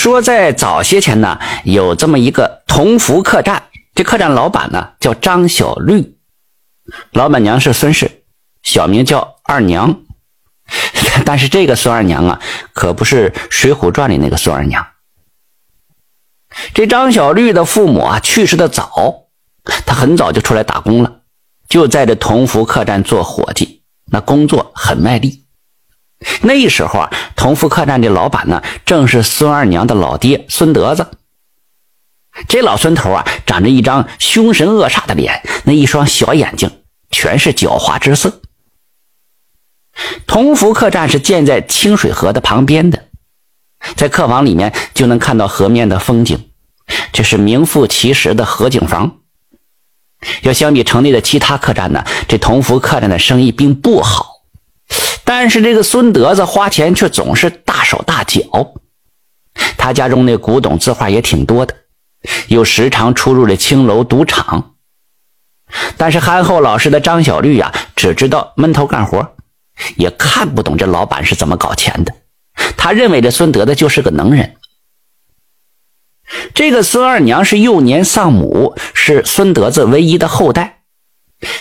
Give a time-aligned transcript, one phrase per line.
[0.00, 6.16] 说在早些前呢，有这么一个同福客栈，这客栈老板呢叫张小绿，
[7.12, 8.22] 老板娘是孙氏，
[8.62, 10.00] 小名叫二娘。
[11.26, 12.40] 但是这个孙二娘啊，
[12.72, 14.86] 可不是《水浒传》里那个孙二娘。
[16.72, 19.26] 这张小绿的父母啊去世的早，
[19.84, 21.20] 他很早就出来打工了，
[21.68, 25.44] 就在这同福客栈做伙计，那工作很卖力。
[26.42, 27.10] 那时候啊，
[27.40, 31.10] 同福客栈的老板呢，正是孙二娘的老爹孙德子。
[32.46, 36.70] 这老孙头啊，长着一张凶神恶煞的脸，那一双小眼睛
[37.10, 38.42] 全是狡猾之色。
[40.26, 43.06] 同福客栈是建在清水河的旁边的，
[43.96, 46.50] 在客房里面就能看到河面的风景，
[47.10, 49.16] 这是名副其实的河景房。
[50.42, 54.29] 要相比城内的其他客栈呢，这同福客栈的生意并不好。
[55.32, 58.42] 但是这个孙德子花钱却总是大手大脚，
[59.78, 61.72] 他家中那古董字画也挺多的，
[62.48, 64.74] 又时常出入这青楼赌场。
[65.96, 69.36] 但是憨厚老实的张小绿呀，只知道闷头干活，
[69.94, 72.12] 也看不懂这老板是怎么搞钱的。
[72.76, 74.56] 他认为这孙德子就是个能人。
[76.54, 80.79] 这个孙二娘是幼年丧母，是孙德子唯一的后代。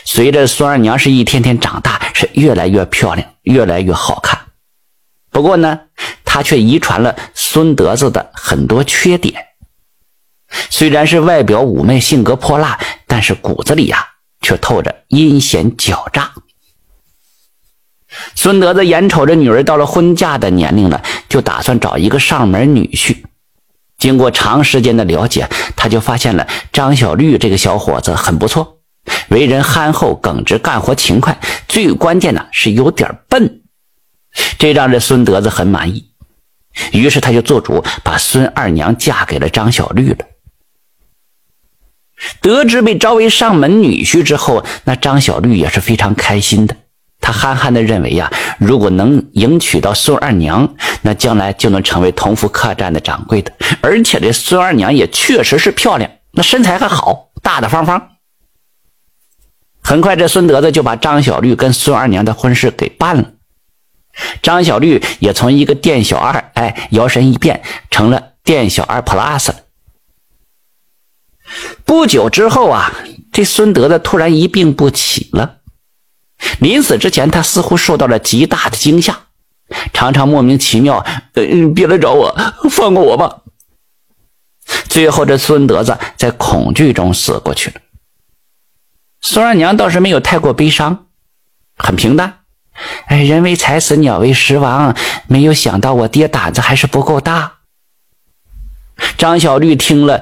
[0.04, 4.40] 随着孙二娘是一天天长大，是越来越漂亮，越来越好看。
[5.32, 5.80] 不过呢，
[6.26, 9.46] 她却遗传了孙德子的很多缺点。
[10.70, 14.06] 虽然是外表妩媚，性格泼辣，但是骨子里呀，
[14.42, 16.32] 却透着阴险狡诈。
[18.36, 23.24] 孙德子眼瞅着女儿到了婚嫁的年龄了，就打算找一个上门女婿。
[24.00, 28.79] 经过长时间的了解，他就发现了张小绿这个小伙子很不错。
[29.30, 33.62] 为人憨厚耿直，干活勤快，最关键的是有点笨，
[34.58, 36.10] 这让这孙德子很满意。
[36.92, 40.26] 于是他就做主把孙二娘嫁给了张小绿了。
[42.42, 46.76] 得知被招为上门女婿之后，那张小绿也是非常开心的。
[47.22, 53.52] 他憨憨的认为呀，如果能迎娶到孙二娘，那将来就能成为同福客栈的掌柜的。
[53.82, 58.10] 而且这孙二娘也确实是漂亮，那身材还好，大大方方。
[59.82, 63.32] 很快，这孙德子就把张小绿跟孙二娘的婚事给办了。
[64.42, 69.56] 张小绿也从一个店小二，哎，摇身一变成了店小二 plus 了。
[71.86, 72.94] 不久之后啊，
[73.32, 75.58] 这孙德子突然一病不起了。
[76.60, 79.18] 临死之前，他似乎受到了极大的惊吓，
[79.94, 81.04] 常常莫名其妙，
[81.34, 82.36] 呃，别来找我，
[82.70, 83.42] 放过我吧。
[84.88, 87.76] 最后，这孙德子在恐惧中死过去了。
[89.22, 91.08] 孙二娘倒是没有太过悲伤，
[91.78, 92.40] 很平淡。
[93.08, 94.96] 哎，人为财死，鸟为食亡。
[95.28, 97.54] 没有想到我爹胆子还是不够大。
[99.18, 100.22] 张小绿听了，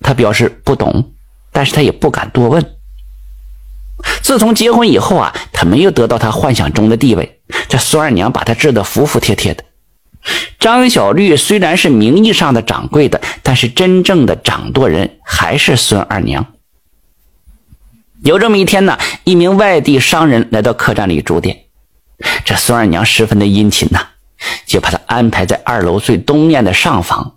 [0.00, 1.12] 他表示不懂，
[1.50, 2.74] 但是他也不敢多问。
[4.22, 7.40] 自从结婚以后啊，他没有得到他幻想中的地位。
[7.68, 9.64] 这孙二娘把他治得服服帖帖的。
[10.60, 16.46] 张小绿虽然是名义上的掌柜的，但是真正的掌舵人还是孙二娘。
[18.28, 21.64] 有这么一天呢，一名外地商人来到客栈里住店，
[22.44, 24.00] 这孙二娘十分的殷勤呐，
[24.66, 27.36] 就把他安排在二楼最东面的上房，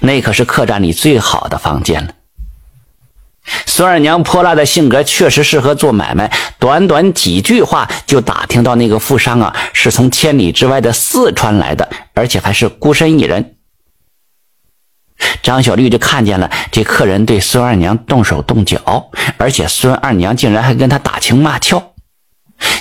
[0.00, 2.14] 那可是客栈里最好的房间了。
[3.66, 13.57] 孙二娘泼辣的性格确实适合做买卖，短短几句话就打听到那个富商啊是从千里之外的四川来的，而且还是孤身一人。
[15.42, 21.94] 张小绿就看见了这客人对孙二娘动手动脚，而且孙二娘竟然还跟他打情骂俏。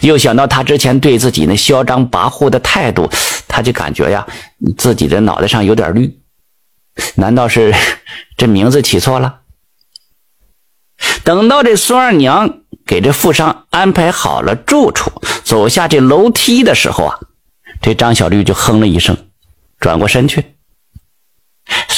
[0.02, 3.10] 又想到他之前对自己那嚣张跋扈的态度，
[3.48, 4.26] 他就感觉呀，
[4.78, 6.20] 自己的脑袋上有点绿。
[7.16, 7.74] 难道是
[8.38, 9.42] 这名字起错了？
[11.24, 15.12] 等到这孙二娘给这富商安排好了住处，
[15.44, 17.20] 走下这楼梯的时候啊，
[17.82, 19.16] 这张小绿就哼了一声，
[19.80, 20.57] 转过身去。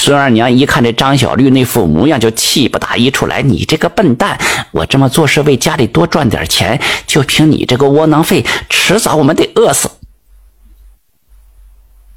[0.01, 4.39] 孙二娘一看这张小绿那副模样，就气不打一处来：“你这个笨蛋！
[4.71, 9.91] 我这么做是为家里多赚点钱，就凭你这个窝囊废，迟早我们得饿死。”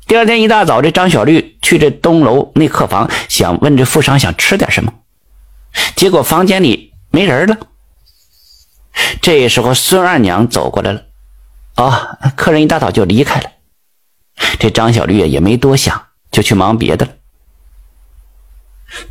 [0.06, 4.94] 第二天一大早，这张小绿去这东楼那客房，想问这富商想吃点什么，
[5.96, 7.56] 结果房间里没人了。
[9.20, 11.02] 这时候，孙二娘走过来了
[11.74, 13.50] ：“啊，客人一大早就离开了。”
[14.60, 16.00] 这张小绿也没多想，
[16.30, 17.12] 就去忙别的了。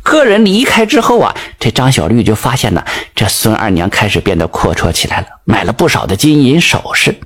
[0.02, 2.84] 客人离开之后啊，这张小绿就发现呢，
[3.14, 7.20] 这孙二娘开始变得阔绰起来了，买了不少的金银首饰。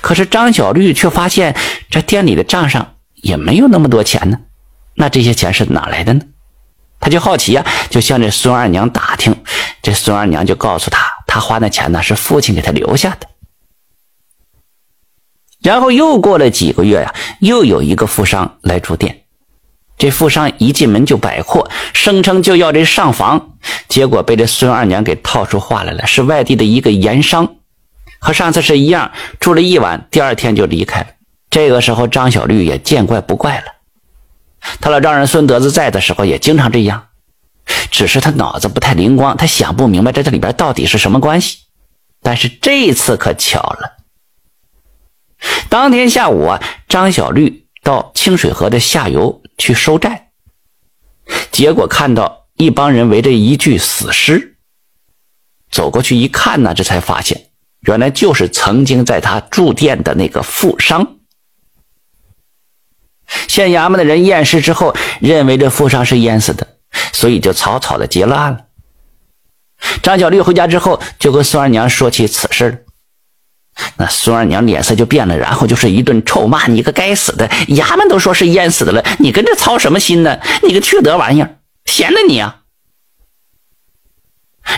[0.00, 1.56] 可是张小绿却发现
[1.88, 4.38] 这店里的账上也没有那么多钱呢，
[4.94, 6.22] 那这些钱是哪来的呢？
[6.98, 9.34] 他就好奇呀，就向这孙二娘打听。
[9.82, 13.26] 这孙二娘就告诉他，他花那钱呢是父亲给他留下的。
[15.62, 19.19] 然后又过了几个月呀，又有一个富商来住店。
[20.00, 23.50] 这富商一进门就摆货，声称就要这上房，
[23.86, 27.56] 结果被这孙二娘给套出话来了，是外地的一个盐商，
[28.18, 31.08] 和上次是一样，住了一晚，第二天就离开了。
[31.50, 33.64] 这个时候，张小绿也见怪不怪了。
[34.80, 37.08] 他老丈人孙德子在的时候也经常这样，
[37.90, 41.58] 只是他脑子不太灵光，他想不明白这这里边到底是什么关系。
[42.22, 43.98] 但是这次可巧了，
[45.68, 50.30] 当天下午啊，张小绿到清水河的下游去收债，
[51.52, 54.56] 结果看到一帮人围着一具死尸，
[55.70, 61.18] 走过去一看呢，这才发现原来就是曾经在他住店的那个富商。
[63.46, 66.66] 县衙门的人验尸之后，认为这富商是淹死的，
[67.12, 68.66] 所以就草草的结了案了。
[70.02, 72.84] 张小绿回家之后，就跟孙二娘说起此事
[73.96, 80.38] 那孙二娘脸色就变了，然后就是一顿臭骂：“你个该死的，衙门都说是淹死的了，你跟这操什么心呢？
[80.62, 82.56] 你个缺德玩意儿，闲的你啊！”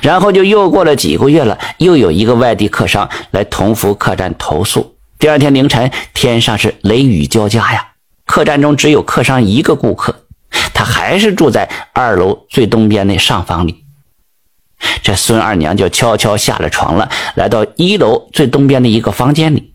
[0.00, 4.96] 然后就又过了几个月了，又有一个外地客商来同福客栈投诉。
[5.18, 7.88] 第二天凌晨，天上是雷雨交加呀。
[8.24, 10.24] 客栈中只有客商一个顾客，
[10.72, 13.81] 他还是住在二楼最东边那上房里。
[15.02, 19.74] 这孙二娘就悄悄下了床了，来到一楼最东边的一个房间里。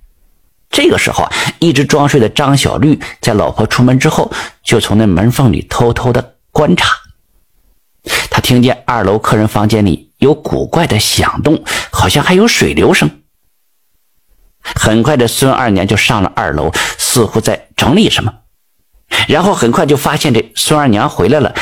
[0.69, 4.31] 这个时候啊，一直装睡的张小绿在老婆出门之后，
[4.63, 6.89] 就从那门缝里偷偷的观察。
[8.29, 13.09] 他听见二楼客人房间里有古怪的响动，好像还有水流声。
[14.61, 18.33] 很快，这孙二娘就上了二楼，似乎在整理什么。
[19.29, 21.55] 然后很快就发现这孙二娘回来了，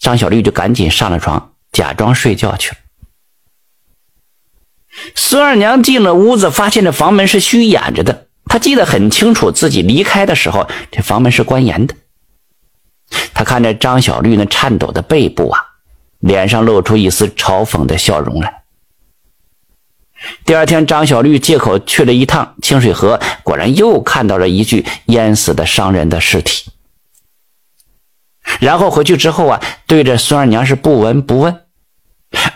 [0.00, 2.76] 张小绿就赶紧上了床，假装睡觉去了。
[5.14, 8.28] 孙二娘进了屋子，发现这房门是虚掩着的。
[8.46, 11.94] 她记得很清楚，自己离开的时候，这房门是关严的。
[13.34, 15.60] 她看着张小绿那颤抖的背部啊，
[16.20, 18.62] 脸上露出一丝嘲讽的笑容来。
[20.44, 26.70] 第二天，张小绿借口去了一趟清水河，果然又看到了一具淹死的商人的尸体。
[28.60, 31.63] 然后回去之后啊，对着孙二娘是不闻不问，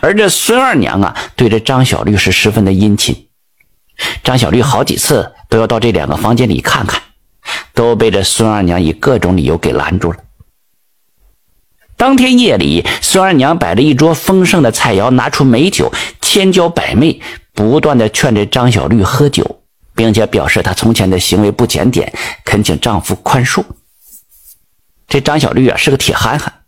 [0.01, 3.27] 而这孙二娘啊，对这张小绿是十分的殷勤。
[4.23, 7.01] 张小绿好几次都要到这两个房间里看看，
[7.73, 10.19] 都被这孙二娘以各种理由给拦住了。
[11.97, 15.91] 当天夜里，孙二娘摆了一桌丰盛的菜肴，拿出美酒，
[16.21, 17.21] 千娇百媚。
[17.51, 19.59] 不断的劝着张小绿喝酒，
[19.93, 22.13] 并且表示她从前的行为不检点，
[22.45, 23.65] 恳请丈夫宽恕。
[25.09, 26.58] 这张小绿啊是个铁憨憨，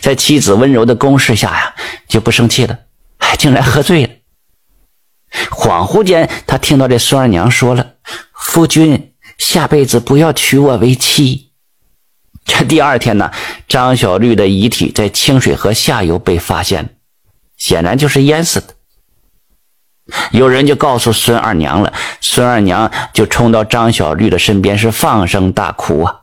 [0.00, 1.74] 在妻子温柔的攻势下呀，
[2.08, 2.78] 就不生气了，
[3.38, 4.10] 竟然喝醉了。
[5.50, 7.94] 恍惚间，他听到这孙二娘说了
[8.34, 11.52] ：“夫君下辈子不要娶我为妻。”
[12.44, 13.30] 这第二天呢，
[13.68, 16.96] 张小绿的遗体在清水河下游被发现，
[17.56, 18.74] 显然就是淹死的。
[20.32, 26.22] 有人就告诉孙二娘了，孙二娘就冲到张小绿的身边，是放声大哭啊。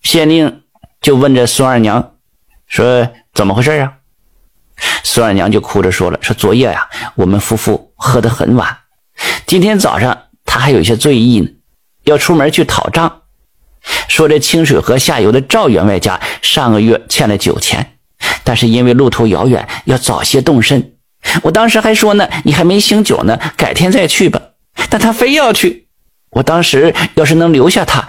[0.00, 0.62] 县令
[1.00, 2.13] 就问这孙二娘，
[2.66, 3.92] 说怎么回事啊？
[5.04, 8.76] 孙二娘就哭着说了，说昨夜呀，我们夫妇喝得很晚，
[9.46, 11.48] 今天早上他还有一些醉意呢，
[12.04, 13.22] 要出门去讨账，
[14.08, 17.98] 说这清水河下游的赵员外家上个月欠了酒钱，
[18.42, 20.92] 但是因为路途遥远，要早些动身。
[21.42, 24.40] 我当时还说呢，你还没醒酒呢，改天再去吧。
[24.90, 25.86] 但他非要去，
[26.30, 28.04] 我当时要是能留下他，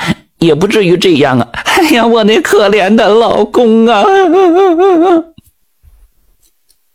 [0.46, 1.50] 也不至于这样啊！
[1.54, 4.04] 哎呀，我那可怜的老公啊！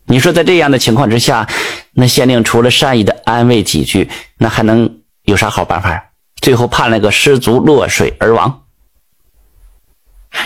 [0.07, 1.49] 你说在这样的情况之下，
[1.92, 6.11] 那县令除了善意的安慰几句，那还能有啥好办法？
[6.40, 8.62] 最后判了个失足落水而亡。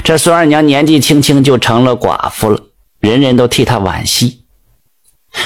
[0.02, 2.60] 这孙二娘年纪轻轻就成了寡妇了，
[2.98, 4.44] 人人都替她惋惜。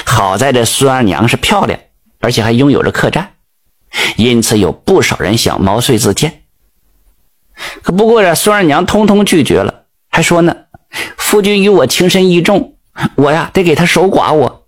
[0.05, 1.79] 好在这孙二娘是漂亮，
[2.19, 3.33] 而且还拥有着客栈，
[4.17, 6.43] 因此有不少人想毛遂自荐。
[7.81, 10.55] 可不过这孙二娘通通拒绝了，还说呢
[11.17, 12.75] ：“夫君与我情深意重，
[13.15, 14.65] 我呀得给他守寡。”我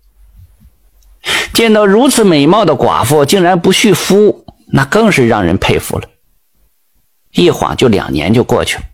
[1.52, 6.08] 见到如此美貌的寡妇竟然不续夫，那更是让人佩服了。
[7.32, 8.84] 一晃就两年就过去了。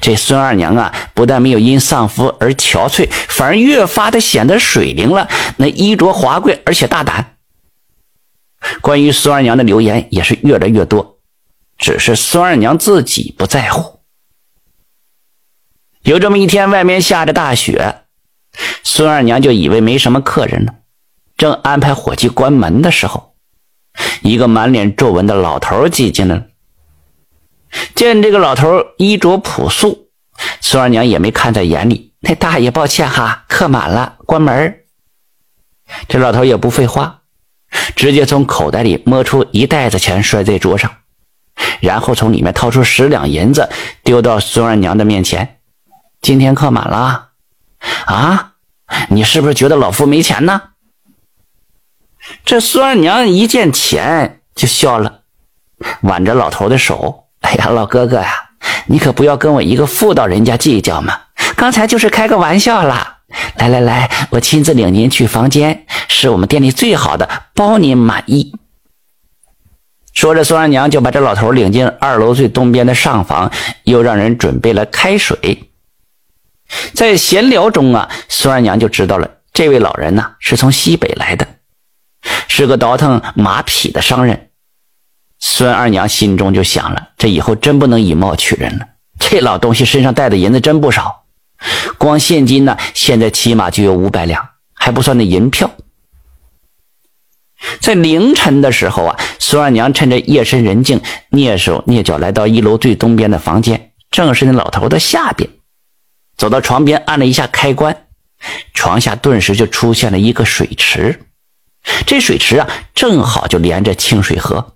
[0.00, 5.28] 这孙二娘啊，不但没有因丧夫而憔悴，反而越发的显得水灵了。
[5.58, 7.36] 那衣着华贵，而且大胆。
[8.80, 11.15] 关于孙二娘的流言也是越来越多，
[11.78, 14.00] 只是孙二娘自己不在乎。
[16.02, 18.02] 有这么一天，外面下着大雪，
[18.82, 20.74] 孙二娘就以为没什么客人了，
[21.36, 23.34] 正安排伙计关门的时候，
[24.22, 26.46] 一个满脸皱纹的老头挤进来了。
[27.94, 30.10] 见这个老头衣着朴素，
[30.60, 32.14] 孙二娘也没看在眼里。
[32.20, 34.80] 那大爷，抱歉哈，客满了，关门。
[36.08, 37.22] 这老头也不废话，
[37.94, 40.90] 直接从口袋里摸出一袋子钱，摔在桌上，
[41.80, 43.68] 然后从里面掏出十两银子，
[44.02, 45.58] 丢到孙二娘的面前。
[46.20, 47.28] 今天客满了，
[48.06, 48.52] 啊，
[49.10, 50.62] 你是不是觉得老夫没钱呢？
[52.44, 55.20] 这孙二娘一见钱就笑了，
[56.02, 58.32] 挽着老头的手：“哎呀，老哥哥呀，
[58.86, 61.20] 你可不要跟我一个妇道人家计较嘛，
[61.56, 63.12] 刚才就是开个玩笑啦。”
[63.58, 68.54] 来来来，我亲自领您去房间，是我们店里最好的，包您满意。
[70.16, 73.52] 说着，孙二娘就把这老头领进二楼最东边的上房，
[73.84, 75.70] 又让人准备了开水。
[76.94, 81.46] 在闲聊中啊，孙二娘就知道了，这位老人呢是从西北来的，
[82.48, 84.48] 是个倒腾马匹的商人。
[85.38, 88.86] 孙二娘心中就想了，这以后真不能以貌取人了。
[89.20, 91.24] 这老东西身上带的银子真不少。
[91.98, 95.70] 光现金呢，现在起码就有五百两，还不算那银票。
[97.80, 105.48] 在凌晨的时候啊，孙二娘趁着夜深人静，蹑手蹑脚来到一楼最东边的房间，正是那老头的下边。
[106.36, 108.06] 走到床边，按了一下开关，
[108.74, 111.20] 床下顿时就出现了一个水池。
[112.04, 114.74] 这水池啊，正好就连着清水河。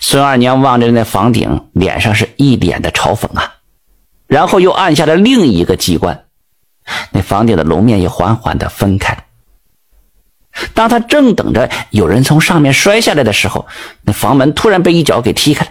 [0.00, 3.56] 孙二娘望着那房顶，脸上是一脸的嘲讽啊。
[4.26, 6.26] 然后又按下了另一个机关，
[7.12, 9.27] 那房顶的楼面也缓缓的分开。
[10.74, 13.66] 当他正等着有人从上面摔下来的时候，
[14.02, 15.70] 那房门突然被一脚给踢开了。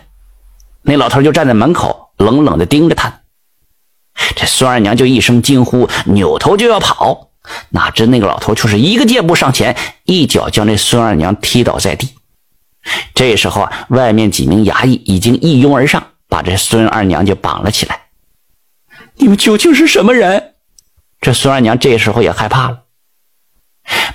[0.81, 3.21] 那老头就站在门口，冷冷的盯着他。
[4.35, 7.29] 这孙二娘就一声惊呼，扭头就要跑，
[7.69, 9.75] 哪知那个老头却是一个箭步上前，
[10.05, 12.09] 一脚将这孙二娘踢倒在地。
[13.13, 17.99] 这时候啊，外面几名衙役已经一拥而上，把这孙二娘就绑了起来。
[19.15, 20.53] 你们究竟是什么人？
[21.19, 22.83] 这孙二娘这时候也害怕了。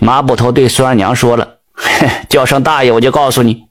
[0.00, 1.58] 马捕头对孙二娘说了
[2.28, 3.64] ：“叫声大爷，我就告诉你。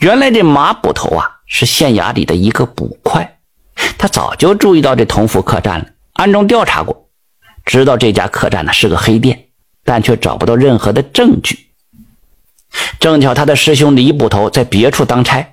[0.00, 3.38] 原来这马捕头啊，是县衙里的一个捕快，
[3.98, 7.08] 他早就注意到这同福客栈了，暗中调查过，
[7.64, 9.46] 知道这家客栈呢是个黑店，
[9.84, 11.70] 但却找不到任何的证据。
[12.98, 15.46] 正巧他的师兄李捕头在别处当差。”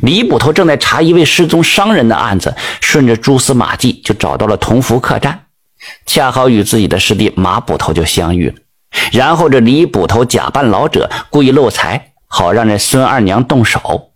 [0.00, 5.45] 李捕头正在查一位失踪商人的案子，顺着蛛丝马迹就找到了同福客栈，
[6.04, 8.54] 恰好与自己的师弟马捕头就相遇了。
[9.12, 14.12] 然后这李捕头假扮老者，故意漏财，好让这孙二娘动手。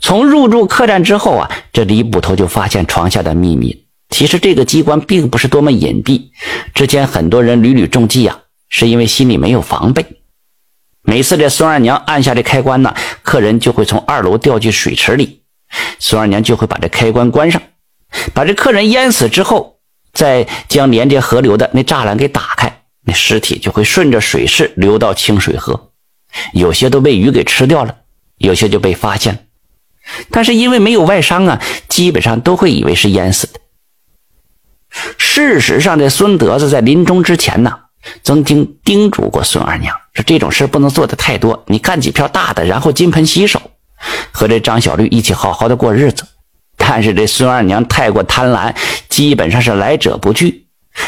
[0.00, 3.84] 从入住客栈之后啊，这李捕头就发现床下的秘密。
[4.08, 6.30] 其实这个机关并不是多么隐蔽，
[6.72, 10.06] 之前很多人屡屡中计啊，是因为心里没有防备。
[11.02, 15.42] 每次这孙二娘按下这开关呢，客人就会从二楼掉进水池里，
[15.98, 17.60] 孙二娘就会把这开关关上，
[18.32, 19.75] 把这客人淹死之后，
[20.16, 25.90] 再将连接河流的那栅栏给打开，那尸体就会顺着水势流到清水河，
[26.52, 27.94] 有些都被鱼给吃掉了，
[28.38, 29.40] 有些就被发现了，
[30.30, 33.60] 但是因为没有外伤啊，基本上都会以为是淹死的。
[35.18, 37.80] 事实上，这孙德子在临终之前呢。
[38.22, 43.60] 曾经叮嘱过孙二娘，说这种事不能做的太多，你干几票大的，然后金盆洗手，
[44.30, 46.24] 和这张小绿一起好好的过日子。
[46.88, 48.74] 但是这孙二娘太过贪婪，
[49.08, 50.66] 基本上是来者不拒，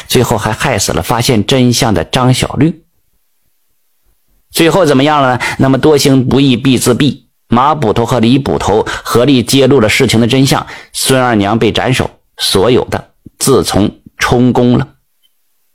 [0.08, 2.82] 最后还害死了发现真相的张小绿。
[4.50, 5.40] 最后怎么样了？
[5.58, 14.88] 那么多行不义必自毙，马捕头和李捕头合力揭露了事情的真相，孙二娘被斩首，所有的自从充公了。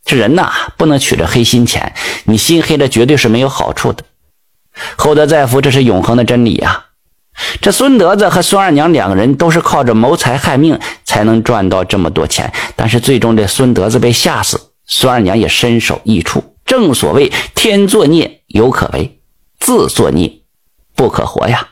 [0.04, 1.96] 这人呐，不能取这黑心钱，
[2.26, 4.04] 你心黑了，绝对是没有好处的。
[4.98, 6.88] 厚德载福，这是永恒的真理啊！
[7.62, 16.44] 这孙德子和孙二娘两个人都是靠着谋财害命才能赚到这么多钱，但是最终这孙德子被吓死，孙二娘也身首异处。
[16.66, 19.20] 正所谓天作孽犹可为，
[19.60, 20.32] 自作孽
[20.96, 21.68] 不可活呀。